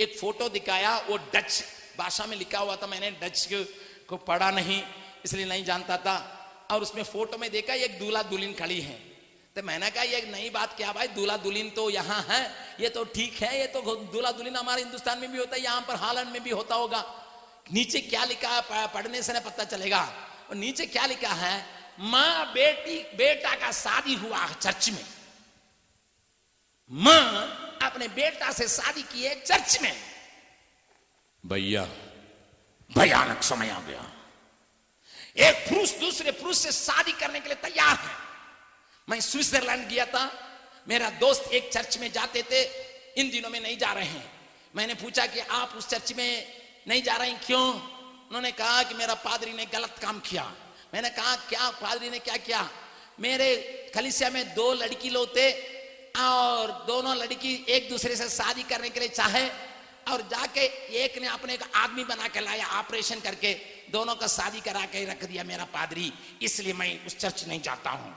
[0.01, 1.62] एक फ़ोटो दिखाया, वो डच
[1.99, 3.49] भाषा में लिखा हुआ था। मैंने डच
[4.09, 4.83] को पढ़ा नहीं,
[5.25, 6.17] इसलिए नहीं जानता था।
[6.71, 8.99] और उसमें फ़ोटो में देखा, एक दूल्हा दुल्हन खड़ी है।
[9.57, 11.09] तो मैंने कहा, ये नई बात क्या भाई?
[11.09, 12.43] दूल्हा दुल्हन तो यहाँ है,
[12.81, 15.85] ये तो ठीक है, ये तो दूल्हा दुल्हन हमारे हिंदुस्तान में भी होता है, यहाँ
[15.88, 17.05] पर हॉलैंड में भी होता होगा।
[17.73, 20.03] नीचे क्या लिखा है पढ़ने से ना पता चलेगा।
[20.51, 25.07] और नीचे क्या लिखा है माँ बेटी बेटा का शादी हुआ चर्च में।
[26.91, 30.01] माँ अपने बेटा से शादी की है चर्च में।
[31.47, 31.85] भैया।
[32.99, 34.13] भयानक समय आ गया।
[35.37, 38.17] एक पुरुष दूसरे पुरुष से शादी करने के लिए तैयार है।
[39.09, 40.49] मैं स्विट्जरलैंड गया था।
[40.89, 42.63] मेरा दोस्त एक चर्च में जाते थे।
[43.21, 47.03] इन दिनों में नहीं जा रहे हैं। मैंने पूछा कि आप उस चर्च में नहीं
[47.03, 47.41] जा रहे हैं?
[47.47, 47.81] क्यों?
[48.27, 50.55] उन्होंने कहा कि मेरा पादरी ने गलत काम किया।
[50.95, 52.69] मैंने कहा, क्या पादरी ने क्या किया?
[53.21, 55.51] मेरे कलिसिया में दो लड़की लोग थे
[56.21, 59.49] और दोनों लड़की एक दूसरे से शादी करने के लिए चाहे
[60.13, 60.61] और जाके
[60.97, 63.55] एक ने अपने का आदमी बना के लाया ऑपरेशन करके,
[63.91, 67.91] दोनों का शादी करा के रख दिया मेरा पादरी। इसलिए मैं उस चर्च नहीं जाता
[67.91, 68.15] हूँ।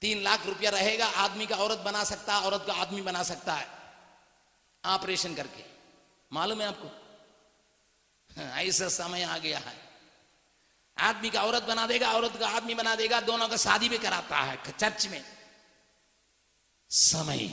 [0.00, 3.68] तीन लाख रुपया रहेगा, आदमी का औरत बना सकता, औरत का आदमी बना सकता है।
[4.84, 5.64] ऑपरेशन करके।
[6.32, 7.03] मालूम है आपको?
[8.38, 9.84] ऐसा समय आ गया है।
[10.98, 14.36] आदमी का औरत बना देगा, औरत का आदमी बना देगा, दोनों का शादी भी कराता
[14.36, 15.24] है चर्च में।
[16.90, 17.48] समय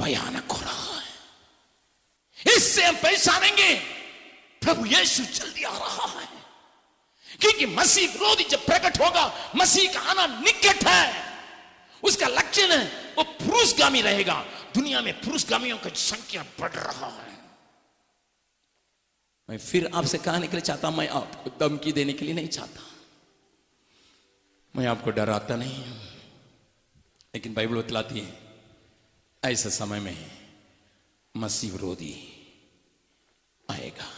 [0.00, 1.08] भयानक हो रहा है।
[2.56, 3.74] इससे हम पहचानेंगे,
[4.60, 6.28] प्रभु यीशु जल्दी आ रहा है।
[7.40, 11.38] क्योंकि मसीह विरोधी जब प्रकट होगा, मसीह का आना निकट है।
[12.02, 14.34] उसका लक्षण है, वो पुरुषगामी रहेगा।
[14.74, 17.37] दुनिया में पुरुषगामियों की संख्या बढ़ रहा है।
[19.50, 22.80] मैं फिर आपसे कहने के लिए चाहता, मैं आपको धमकी देने के लिए नहीं चाहता।
[24.76, 25.96] मैं आपको डराता नहीं हूँ,
[27.34, 28.38] लेकिन बाइबल बतलाती है,
[29.44, 30.30] ऐसे समय में
[31.36, 32.14] मसीह विरोधी
[33.70, 34.10] आएगा।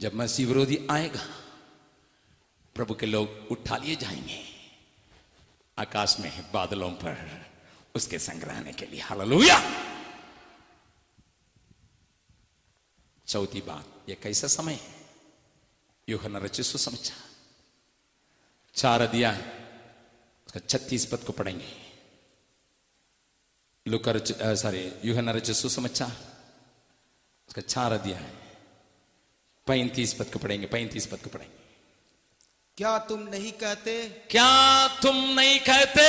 [0.00, 1.26] जब मसीह विरोधी आएगा,
[2.74, 4.42] प्रभु के लोग उठा लिए जाएँगे,
[5.78, 7.46] आकाश में बादलों पर
[7.94, 9.60] उसके संग रहने के लिए। हालेलुया!
[13.28, 14.94] चौथी बात ये कैसा समय है?
[16.08, 17.24] यूहन्ना रचित सुसमाचार।
[18.74, 19.38] चार अध्याय
[20.46, 21.72] उसका छत्तीस पद को पढ़ेंगे।
[23.86, 24.18] लुकर
[24.56, 26.16] सॉरी यूहन्ना रचित सुसमाचार
[27.48, 28.30] उसका चार अध्याय।
[29.66, 31.54] पैंतीस पद को पढ़ेंगे पैंतीस पद को पढ़ेंगे।
[32.76, 36.06] क्या तुम नहीं कहते क्या तुम नहीं कहते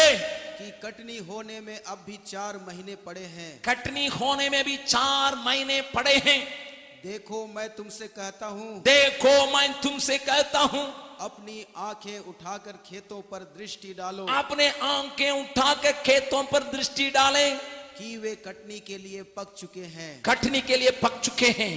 [0.58, 3.62] कि कटनी होने में अब भी चार महीने पड़े हैं?
[3.62, 6.67] कटनी होने में भी चार महीने पड़े हैं।
[7.04, 13.40] देखो मैं तुमसे कहता हूँ देखो मैं तुमसे कहता हूँ। अपनी आँखें उठाकर खेतों पर
[13.40, 17.60] दृष्टि डालो। अपने आँखें उठाकर खेतों पर दृष्टि डालें।
[17.98, 21.76] कि वे कटनी के लिए पक चुके हैं। कटनी के लिए पक चुके हैं।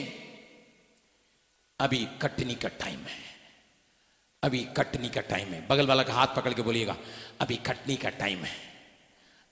[1.80, 3.18] अभी कटनी का टाइम है।
[4.42, 6.96] अभी कटनी का टाइम है। बगल वाला का हाथ पकड़ के बोलिएगा
[7.40, 8.56] अभी कटनी का टाइम है।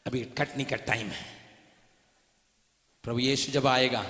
[0.07, 1.39] अभी कटनी का टाइम है।
[3.05, 4.07] प्रभु यीशु जब आएगा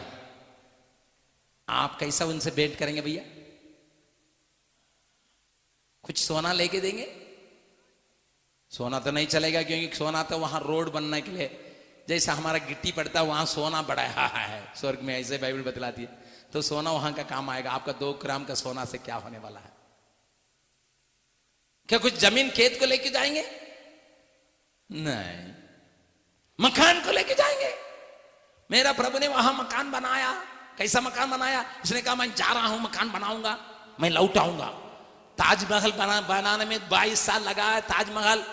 [1.68, 3.22] आप कैसा उनसे भेंट करेंगे भैया?
[6.02, 7.06] कुछ सोना लेके देंगे?
[8.70, 11.74] सोना तो नहीं चलेगा क्योंकि सोना तो वहाँ रोड बनने के लिए,
[12.08, 16.08] जैसा हमारा गिट्टी पड़ता है वहाँ सोना बढ़ाया है, स्वर्ग में ऐसे बाइबल बतलाती है।
[16.52, 19.60] तो सोना वहाँ का काम आएगा। आपका दो ग्राम का सोना से क्या होने वाला
[19.60, 19.72] है?
[21.88, 23.44] क्या कुछ ज़मीन खेत को लेके जाएँगे?
[24.90, 25.54] नहीं।
[26.60, 27.74] मकान को लेके जाएँगे?
[28.70, 31.64] मेरा प्रभु ने वहाँ मकान बनाया। कैसा मकान बनाया?
[31.84, 33.58] उसने कहा, मैं जा रहा हूँ, मकान बनाऊँगा,
[34.00, 34.66] मैं लौट आऊँगा
[35.38, 38.44] ताजमहल बना, बनाने में 22 साल लगा है ताजमहल।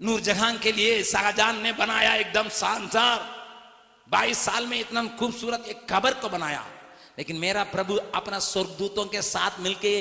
[0.00, 3.18] नूरजहां के लिए शाहजहां ने बनाया एकदम शानदार।
[4.08, 6.64] 22 साल में इतना खूबसूरत एक कबर को बनाया।
[7.18, 9.94] लेकिन मेरा प्रभु अपना स्वर्गदूतों के साथ मिलके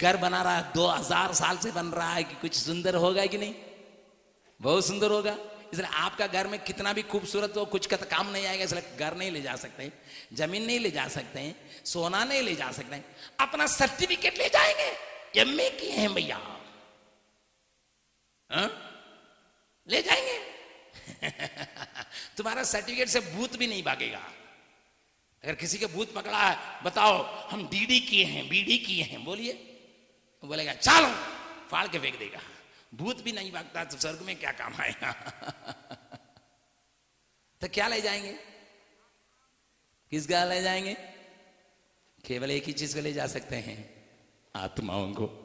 [0.00, 3.26] घर बना रहा है। दो हज़ार साल से बन रहा है कि कुछ सुंदर होगा
[3.26, 3.54] कि नहीं?
[4.60, 5.36] बहुत सुंदर होगा।
[5.72, 8.96] इसलिए आपका घर में कितना भी खूबसूरत हो, कुछ का तो काम नहीं आएगा इसलिए
[8.96, 9.92] घर नहीं ले जा सकते
[10.32, 11.54] ज़मीन नहीं ले जा सकते
[11.84, 13.02] सोना नहीं ले जा सकते
[13.40, 15.08] अपना सर्टिफिकेट ले जाएँगे।
[15.40, 16.36] एमए किए हैं भैया।
[18.50, 18.84] हाँ?
[19.88, 20.58] ले जाएँगे।
[22.36, 24.18] तुम्हारा सर्टिफिकेट से भूत भी नहीं भागेगा।
[25.44, 29.52] अगर किसी के भूत पकड़ा है, बताओ, हम डीडी किए हैं, बीडी किए हैं, बोलिए।
[30.44, 31.08] बोलेगा, चलो,
[31.68, 32.40] फाड़ के फेंक देगा।
[32.94, 35.12] भूत भी नहीं भागता तो स्वर्ग में क्या काम आएगा?
[37.60, 38.32] तो क्या ले जाएँगे?
[40.10, 40.94] किस किसका ले जाएँगे?
[42.26, 44.06] केवल एक ही चीज़ को ले जा सकते हैं।
[44.56, 45.44] आत्माओं को।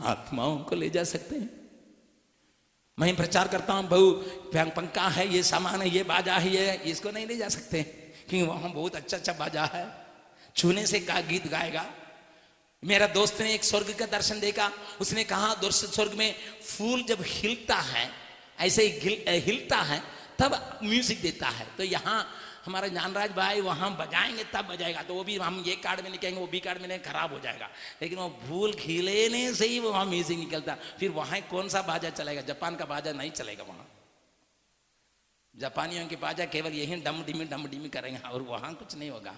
[0.00, 1.70] आत्माओं को ले जा सकते हैं।
[2.98, 4.10] मैं प्रचार करता हूँ, बहु,
[4.70, 7.82] पंखा है, ये सामान है, ये बाजा है ये इसको नहीं ले जा सकते।
[8.28, 10.06] क्योंकि वहाँ बहुत अच्छा अच्छा बाजा है।
[10.56, 11.94] छूने से का गीत गाएगा।
[12.82, 17.76] मेरा दोस्त ने एक स्वर्ग का दर्शन देखा। उसने कहा स्वर्ग में फूल जब हिलता
[17.76, 18.10] है,
[18.60, 20.02] ऐसे ही हिलता है,
[20.38, 22.26] तब म्यूज़िक देता है। तो यहाँ
[22.66, 26.40] हमारा जानराज भाई वहाँ बजाएँगे, तब बजाएगा। तो वो भी, हम ये कार्ड में निकलेंगे
[26.40, 27.68] वो बी कार्ड में खराब हो जाएगा।
[28.02, 32.40] लेकिन वो फूल खिलेने से ही वहाँ म्यूज़िक निकलता। फिर वहाँ कौन सा बाजा चलेगा?
[32.42, 33.86] जापान का बाजा नहीं चलेगा वहाँ।
[35.54, 39.34] जापानियों के बाजा केवल यही डम डिमी डम डिमी करेंगे और वहाँ कुछ नहीं होगा।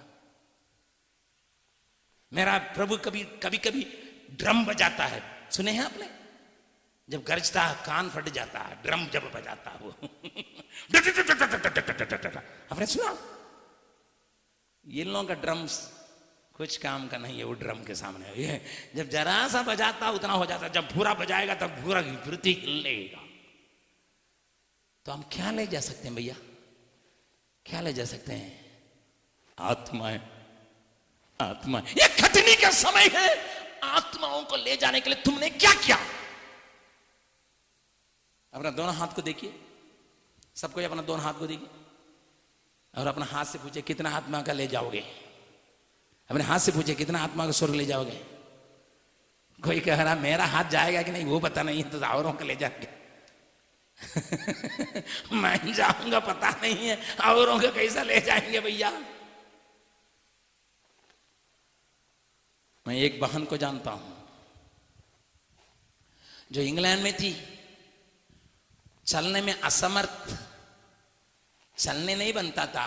[2.32, 3.86] मेरा प्रभु कभी कभी कभी
[4.30, 6.10] ड्रम बजाता है। सुने हैं आपने?
[7.08, 9.90] जब गरजता है, कान फट जाता है, ड्रम जब बजाता वो
[12.72, 13.18] आपने सुना?
[14.86, 16.00] ये लोगों का ड्रम्स
[16.54, 18.64] कुछ काम का नहीं है, वो ड्रम के सामने। ये
[18.96, 23.22] जब जरा सा बजाता, उतना हो जाता। जब पूरा बजाएगा, तब पूरा पृथ्वी हिलेगा।
[25.04, 26.34] तो हम क्या ले जा सकते हैं भैया?
[27.66, 28.82] क्या ले जा सकते हैं?
[29.58, 30.39] आत्मा है
[31.40, 33.44] आत्मा। ये खतनी का समय है।
[33.85, 35.98] आत्माओं को ले जाने के लिए तुमने क्या किया?
[38.55, 39.61] अपना दोनों हाथ को देखिए।
[40.55, 41.68] सबको अपना दोनों हाथ को देखिए।
[42.98, 45.00] और अपना हाथ से पूछे कितना आत्मा का ले जाओगे?
[46.31, 48.40] अपने हाथ से पूछे कितना आत्मा का स्वर्ग ले जाओगे?
[49.64, 52.44] कोई कह रहा, मेरा हाथ जाएगा कि नहीं, वो पता नहीं है तो औरों का
[52.44, 53.00] ले जाएँगे।
[55.33, 59.10] मैं जाऊँगा, पता नहीं है, औरों का कैसा ले जाएँगे भैया?
[62.90, 64.12] मैं एक बहन को जानता हूँ,
[66.53, 67.31] जो इंग्लैंड में थी।
[69.07, 70.33] चलने में असमर्थ,
[71.76, 72.87] चलने नहीं बनता था।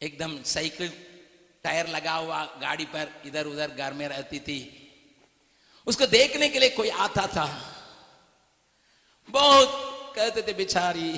[0.00, 0.92] एकदम साइकिल,
[1.64, 4.60] टायर लगा हुआ गाड़ी पर इधर उधर घर में रहती थी।
[5.86, 7.46] उसको देखने के लिए कोई आता था।
[9.28, 9.68] बहुत
[10.16, 11.08] कहते थे, बिचारी,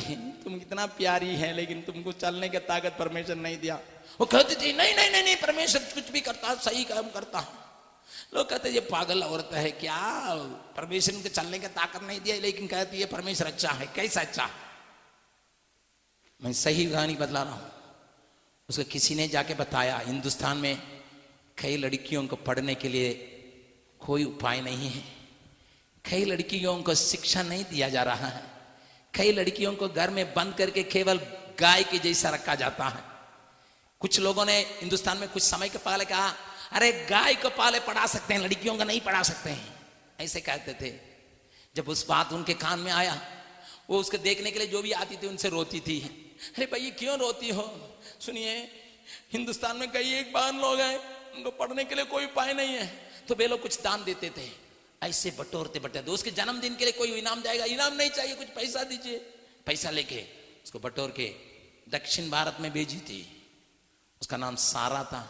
[0.44, 3.80] तुम कितना प्यारी है, लेकिन तुमको चलने की ताकत परमिशन नहीं दिया।
[4.20, 7.58] वो कहती थी, नहीं नहीं नहीं नहीं, परमेश्वर कुछ भी करता सही काम करता हूँ।
[8.34, 10.34] लोग कहते, ये पागल औरत है क्या?
[10.76, 14.44] परमेश्वर को चलने की ताकत नहीं दिया लेकिन कहती है, परमेश्वर अच्छा है, कैसा अच्छा
[14.44, 14.50] है?
[16.44, 17.72] मैं सही कहानी बदला रहा हूँ।
[18.68, 20.82] उसको किसी ने जाके बताया, हिंदुस्तान में
[21.58, 23.12] कई लड़कियों को पढ़ने के लिए
[24.00, 25.04] कोई उपाय नहीं है।
[26.10, 28.42] कई लड़कियों को शिक्षा नहीं दिया जा रहा है।
[29.14, 31.20] कई लड़कियों को घर में बंद करके केवल
[31.60, 33.11] गाय के जैसा रखा जाता है।
[34.02, 36.34] कुछ लोगों ने हिंदुस्तान में कुछ समय के पहले कहा,
[36.72, 40.74] अरे, गाय को पाले पढ़ा सकते हैं, लड़कियों का नहीं पढ़ा सकते हैं। ऐसे कहते
[40.74, 40.94] थे।
[41.76, 43.44] जब उस बात उनके कान में आया,
[43.90, 46.00] वो उसको देखने के लिए जो भी आती थी, उनसे रोती थी।
[46.56, 47.96] अरे भाई क्यों रोती हो?
[48.20, 48.58] सुनिए,
[49.32, 50.98] हिंदुस्तान में कई एक बार लोग हैं,
[51.32, 52.86] उनको पढ़ने के लिए कोई उपाय नहीं है।
[53.28, 54.50] तो वे लोग कुछ दान देते थे।
[55.02, 57.64] ऐसे बटोरते बटोरते। उसके जन्मदिन के लिए कोई इनाम जाएगा?
[57.64, 59.16] इनाम नहीं चाहिए, कुछ पैसा दीजिए।
[59.66, 60.24] पैसा लेके
[60.64, 61.34] उसको बटोर के
[61.88, 63.38] दक्षिण भारत में भेजी थी।
[64.22, 65.20] उसका नाम सारा था,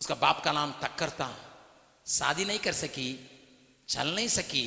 [0.00, 1.30] उसका बाप का नाम टक्कर था।
[2.06, 3.08] शादी नहीं कर सकी,
[3.88, 4.66] चल नहीं सकी,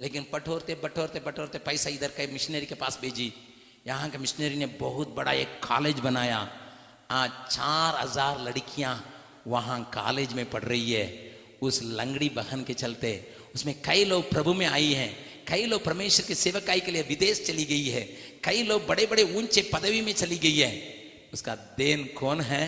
[0.00, 3.32] लेकिन बटोरते बटोरते बटोरते पैसा इधर के मिशनरी के पास भेजी।
[3.86, 6.38] यहाँ के मिशनरी ने बहुत बड़ा एक कॉलेज बनाया।
[7.10, 8.94] आज चार हज़ार लड़कियाँ
[9.46, 11.06] वहाँ कॉलेज में पढ़ रही है।
[11.62, 13.10] उस लंगड़ी बहन के चलते
[13.54, 15.14] उसमें कई लोग प्रभु में आई हैं।
[15.48, 18.02] कई लोग परमेश्वर की सेवकाई के लिए विदेश चली गई है।
[18.44, 20.95] कई लोग बड़े बड़े ऊँचे पदवी में चली गई है।
[21.36, 22.64] उसका देन कौन है?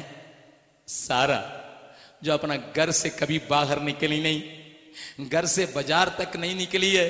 [0.89, 1.41] सारा,
[2.23, 7.09] जो अपना घर से कभी बाहर निकली नहीं, घर से बाज़ार तक नहीं निकली है,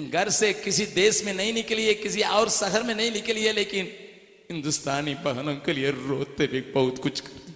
[0.00, 3.52] घर से किसी देश में नहीं निकली है, किसी और शहर में नहीं निकली है,
[3.52, 3.86] लेकिन
[4.50, 7.52] हिंदुस्तानी बहनों के लिए रोते भी बहुत कुछ करती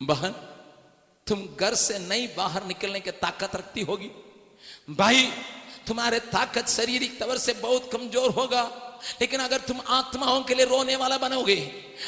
[0.00, 0.32] बहन,
[1.26, 4.10] तुम घर से नहीं बाहर निकलने की ताकत रखती होगी।
[4.90, 5.26] भाई,
[5.86, 8.62] तुम्हारे ताकत शारीरिक तवर से बहुत कमज़ोर होगा।
[9.20, 11.56] लेकिन अगर तुम आत्माओं के लिए रोने वाला बनोगे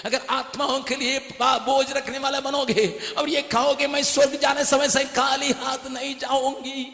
[0.04, 2.86] अगर आत्माओं के लिए बोझ रखने वाला बनोगे
[3.18, 6.84] और ये कहोगे मैं स्वर्ग जाने समय से काली हाथ नहीं जाऊँगी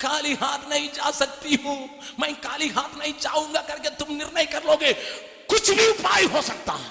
[0.00, 1.78] काली हाथ नहीं जा सकती हूँ
[2.20, 4.92] मैं काली हाथ नहीं जाऊँगा करके तुम निर्णय कर लोगे
[5.50, 6.90] कुछ भी उपाय हो सकता है।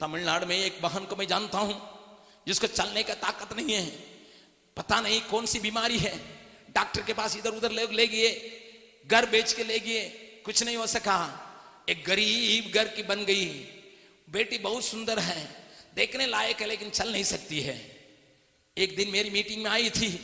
[0.00, 1.80] तमिलनाडु में एक बहन को मैं जानता हूँ
[2.46, 3.84] जिसको चलने का ताकत नहीं है।
[4.76, 6.12] पता नहीं कौन सी बीमारी है।
[6.74, 8.28] डॉक्टर के पास इधर उधर ले, गए।
[9.06, 10.04] घर बेच के ले गए।
[10.44, 11.48] कुछ नहीं हो सका।
[11.88, 13.48] एक गरीब घर की बन गई।
[14.30, 18.06] बेटी बहुत सुंदर है। देखने लायक है, लेकिन चल नहीं सकती है।
[18.78, 20.20] एक दिन मेरी मीटिंग में आई थी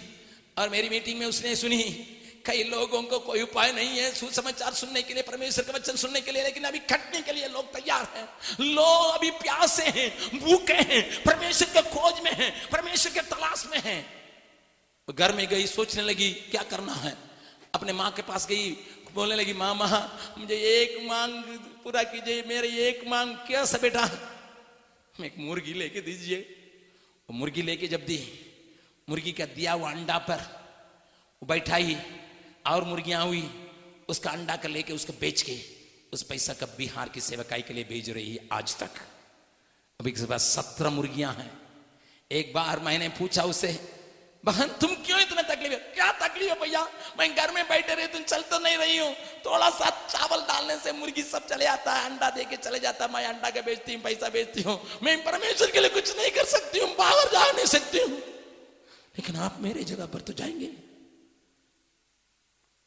[0.59, 2.15] और मेरी मीटिंग में उसने सुनी,
[2.47, 6.21] कई लोगों को कोई उपाय नहीं है सुसमाचार सुनने के लिए, परमेश्वर का वचन सुनने
[6.21, 8.29] के लिए, लेकिन अभी खटने के लिए लोग तैयार हैं।
[8.65, 13.81] लोग अभी प्यासे हैं, भूखे हैं, परमेश्वर के खोज में हैं, परमेश्वर के तलाश में
[13.81, 14.19] हैं।
[15.11, 17.28] घर में गई, सोचने लगी, क्या करना है?
[17.75, 18.71] अपने माँ के पास गई,
[19.15, 20.01] बोलने लगी माँ माँ
[20.39, 21.33] मुझे एक मांग
[21.85, 24.05] पूरा कीजिए, मेरे एक मांग क्या सा बेटा?
[25.15, 26.39] एक मुर्गी लेके दीजिए।
[27.29, 28.21] मुर्गी लेके जब दी,
[29.09, 30.41] मुर्गी का दिया वो अंडा पर
[31.43, 31.97] वो बैठाई
[32.67, 33.49] और मुर्गियाँ हुई,
[34.09, 35.59] उसका अंडा का लेके उसको बेच के
[36.13, 38.91] उस पैसा का बिहार की सेवकाई के लिए भेज रही है आज तक।
[40.01, 41.51] अभी सत्रह मुर्गियाँ हैं।
[42.31, 43.69] एक बार मैंने पूछा उसे
[44.49, 46.83] बहन, तुम क्यों इतना तकलीफ़ है क्या तकलीफ़ है भैया?
[47.19, 49.15] मैं घर में बैठे रही, तुम चल तो नहीं रही हूँ।
[49.47, 53.05] थोड़ा सा चावल डालने से मुर्गी सब चले जाता है, अंडा दे के चले जाता
[53.05, 56.31] है। मैं अंडा के बेचती हूँ, पैसा बेचती हूँ। मैं परमेश्वर के लिए कुछ नहीं
[56.31, 58.11] कर सकती हूँ, बाहर जा नहीं सकती हूँ।
[59.19, 60.71] लेकिन आप मेरे जगह पर तो जाएँगे।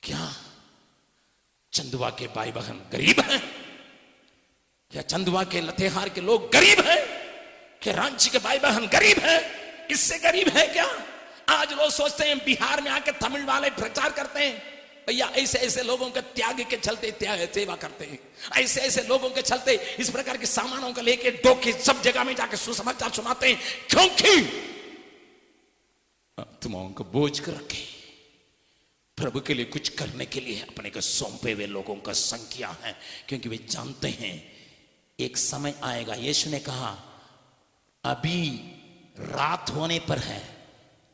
[0.03, 0.33] क्या
[1.73, 3.39] चंदुआ के भाई बहन गरीब हैं?
[4.91, 6.99] क्या चंदुआ के लतेहार के लोग गरीब हैं?
[7.81, 9.39] क्या रांची के भाई बहन गरीब हैं?
[9.87, 10.89] इससे गरीब है क्या?
[11.49, 14.71] आज लोग सोचते हैं, बिहार में आके तमिल वाले प्रचार करते हैं।
[15.07, 18.19] भैया, ऐसे ऐसे लोगों के त्याग के चलते त्याग सेवा करते हैं।
[18.53, 22.35] ऐसे ऐसे लोगों के चलते इस प्रकार के सामानों को लेके डोके सब जगह में
[22.35, 24.45] जाके सुसमाचार सुनाते हैं। क्योंकि
[26.39, 28.01] आत्माओं को बोझ कर रखे
[29.17, 32.99] प्रभु के लिए कुछ करने के लिए अपने को सौंपे हुए लोगों का संख्या है,
[33.27, 34.53] क्योंकि वे जानते हैं,
[35.19, 37.03] एक समय आएगा। यीशु ने कहा,
[38.03, 38.49] अभी
[39.19, 40.60] रात होने पर है।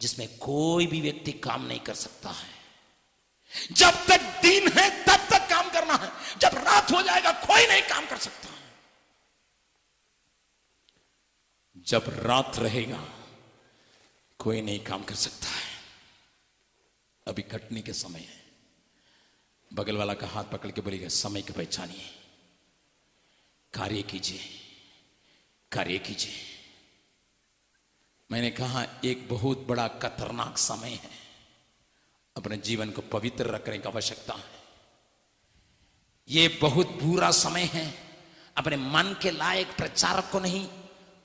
[0.01, 2.57] जिसमें कोई भी व्यक्ति काम नहीं कर सकता है।
[3.71, 7.81] जब तक दिन है, तब तक काम करना है। जब रात हो जाएगा, कोई नहीं
[7.81, 8.73] काम कर सकता है।
[11.77, 13.09] जब रात रहेगा,
[14.39, 15.77] कोई नहीं काम कर सकता है।
[17.27, 18.45] अभी कटने के समय है।
[19.73, 22.19] बगल वाला का हाथ पकड़ के बोलेगा, समय की पहचानिए
[23.73, 24.43] कार्य कीजिए।
[25.71, 26.56] कार्य कीजिए।
[28.31, 31.09] मैंने कहा, एक बहुत बड़ा खतरनाक समय है।
[32.37, 34.63] अपने जीवन को पवित्र रखने की आवश्यकता है।
[36.29, 38.07] ये बहुत बुरा समय है।
[38.57, 40.67] अपने मन के लायक प्रचारक को नहीं,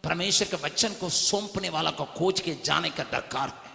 [0.05, 3.73] परमेश्वर के वचन को सौंपने वाला को खोज के जाने का दरकार है।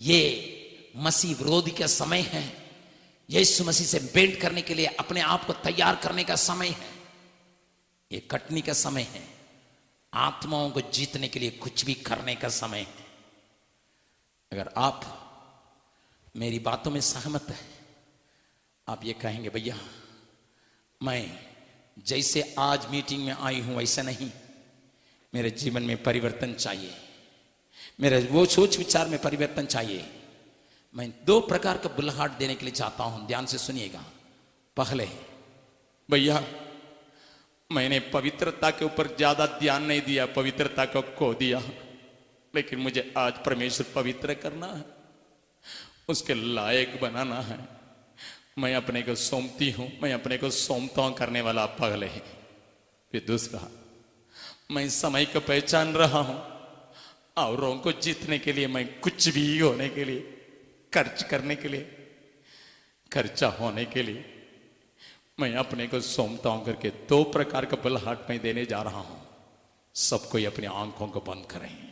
[0.00, 0.56] ये
[0.96, 2.70] मसीह विरोधी का समय है।
[3.30, 6.90] यीशु मसीह से बेंट करने के लिए अपने आप को तैयार करने का समय है।
[8.12, 9.39] ये कटनी का समय है।
[10.14, 13.10] आत्माओं को जीतने के लिए कुछ भी करने का समय है।
[14.52, 15.16] अगर आप
[16.36, 17.58] मेरी बातों में सहमत है,
[18.88, 19.78] आप ये कहेंगे, भैया,
[21.02, 21.46] मैं
[21.98, 24.30] जैसे आज मीटिंग में आई हूँ, वैसा नहीं।
[25.34, 26.94] मेरे जीवन में परिवर्तन चाहिए।
[28.00, 30.16] मेरे वो सोच विचार में परिवर्तन चाहिए।
[30.94, 34.04] मैं दो प्रकार का बुल्हाट देने के लिए चाहता हूँ। ध्यान से सुनिएगा।
[34.76, 35.08] पहले
[36.10, 36.40] भैया
[37.70, 41.60] मैंने पवित्रता के ऊपर ज़्यादा ध्यान नहीं दिया, पवित्रता को खो दिया।
[42.54, 44.84] लेकिन मुझे आज परमेश्वर पवित्र करना है,
[46.08, 47.58] उसके लायक बनाना है।
[48.58, 52.22] मैं अपने को सौंपती हूँ, मैं अपने को सौंपता हूँ, करने वाला पगले है।
[53.12, 53.60] फिर दूसरा
[54.70, 56.38] मैं समय को पहचान रहा हूँ,
[57.38, 60.20] औरों को जीतने के लिए, मैं कुछ भी होने के लिए,
[60.92, 61.86] खर्च करने के लिए,
[63.10, 64.24] खर्चा होने के लिए
[65.40, 69.00] मैं अपने को सोमता हूँ करके दो प्रकार का बल हाथ में देने जा रहा
[69.00, 69.20] हूँ।
[69.94, 71.89] सबको अपनी आँखों को बंद करें।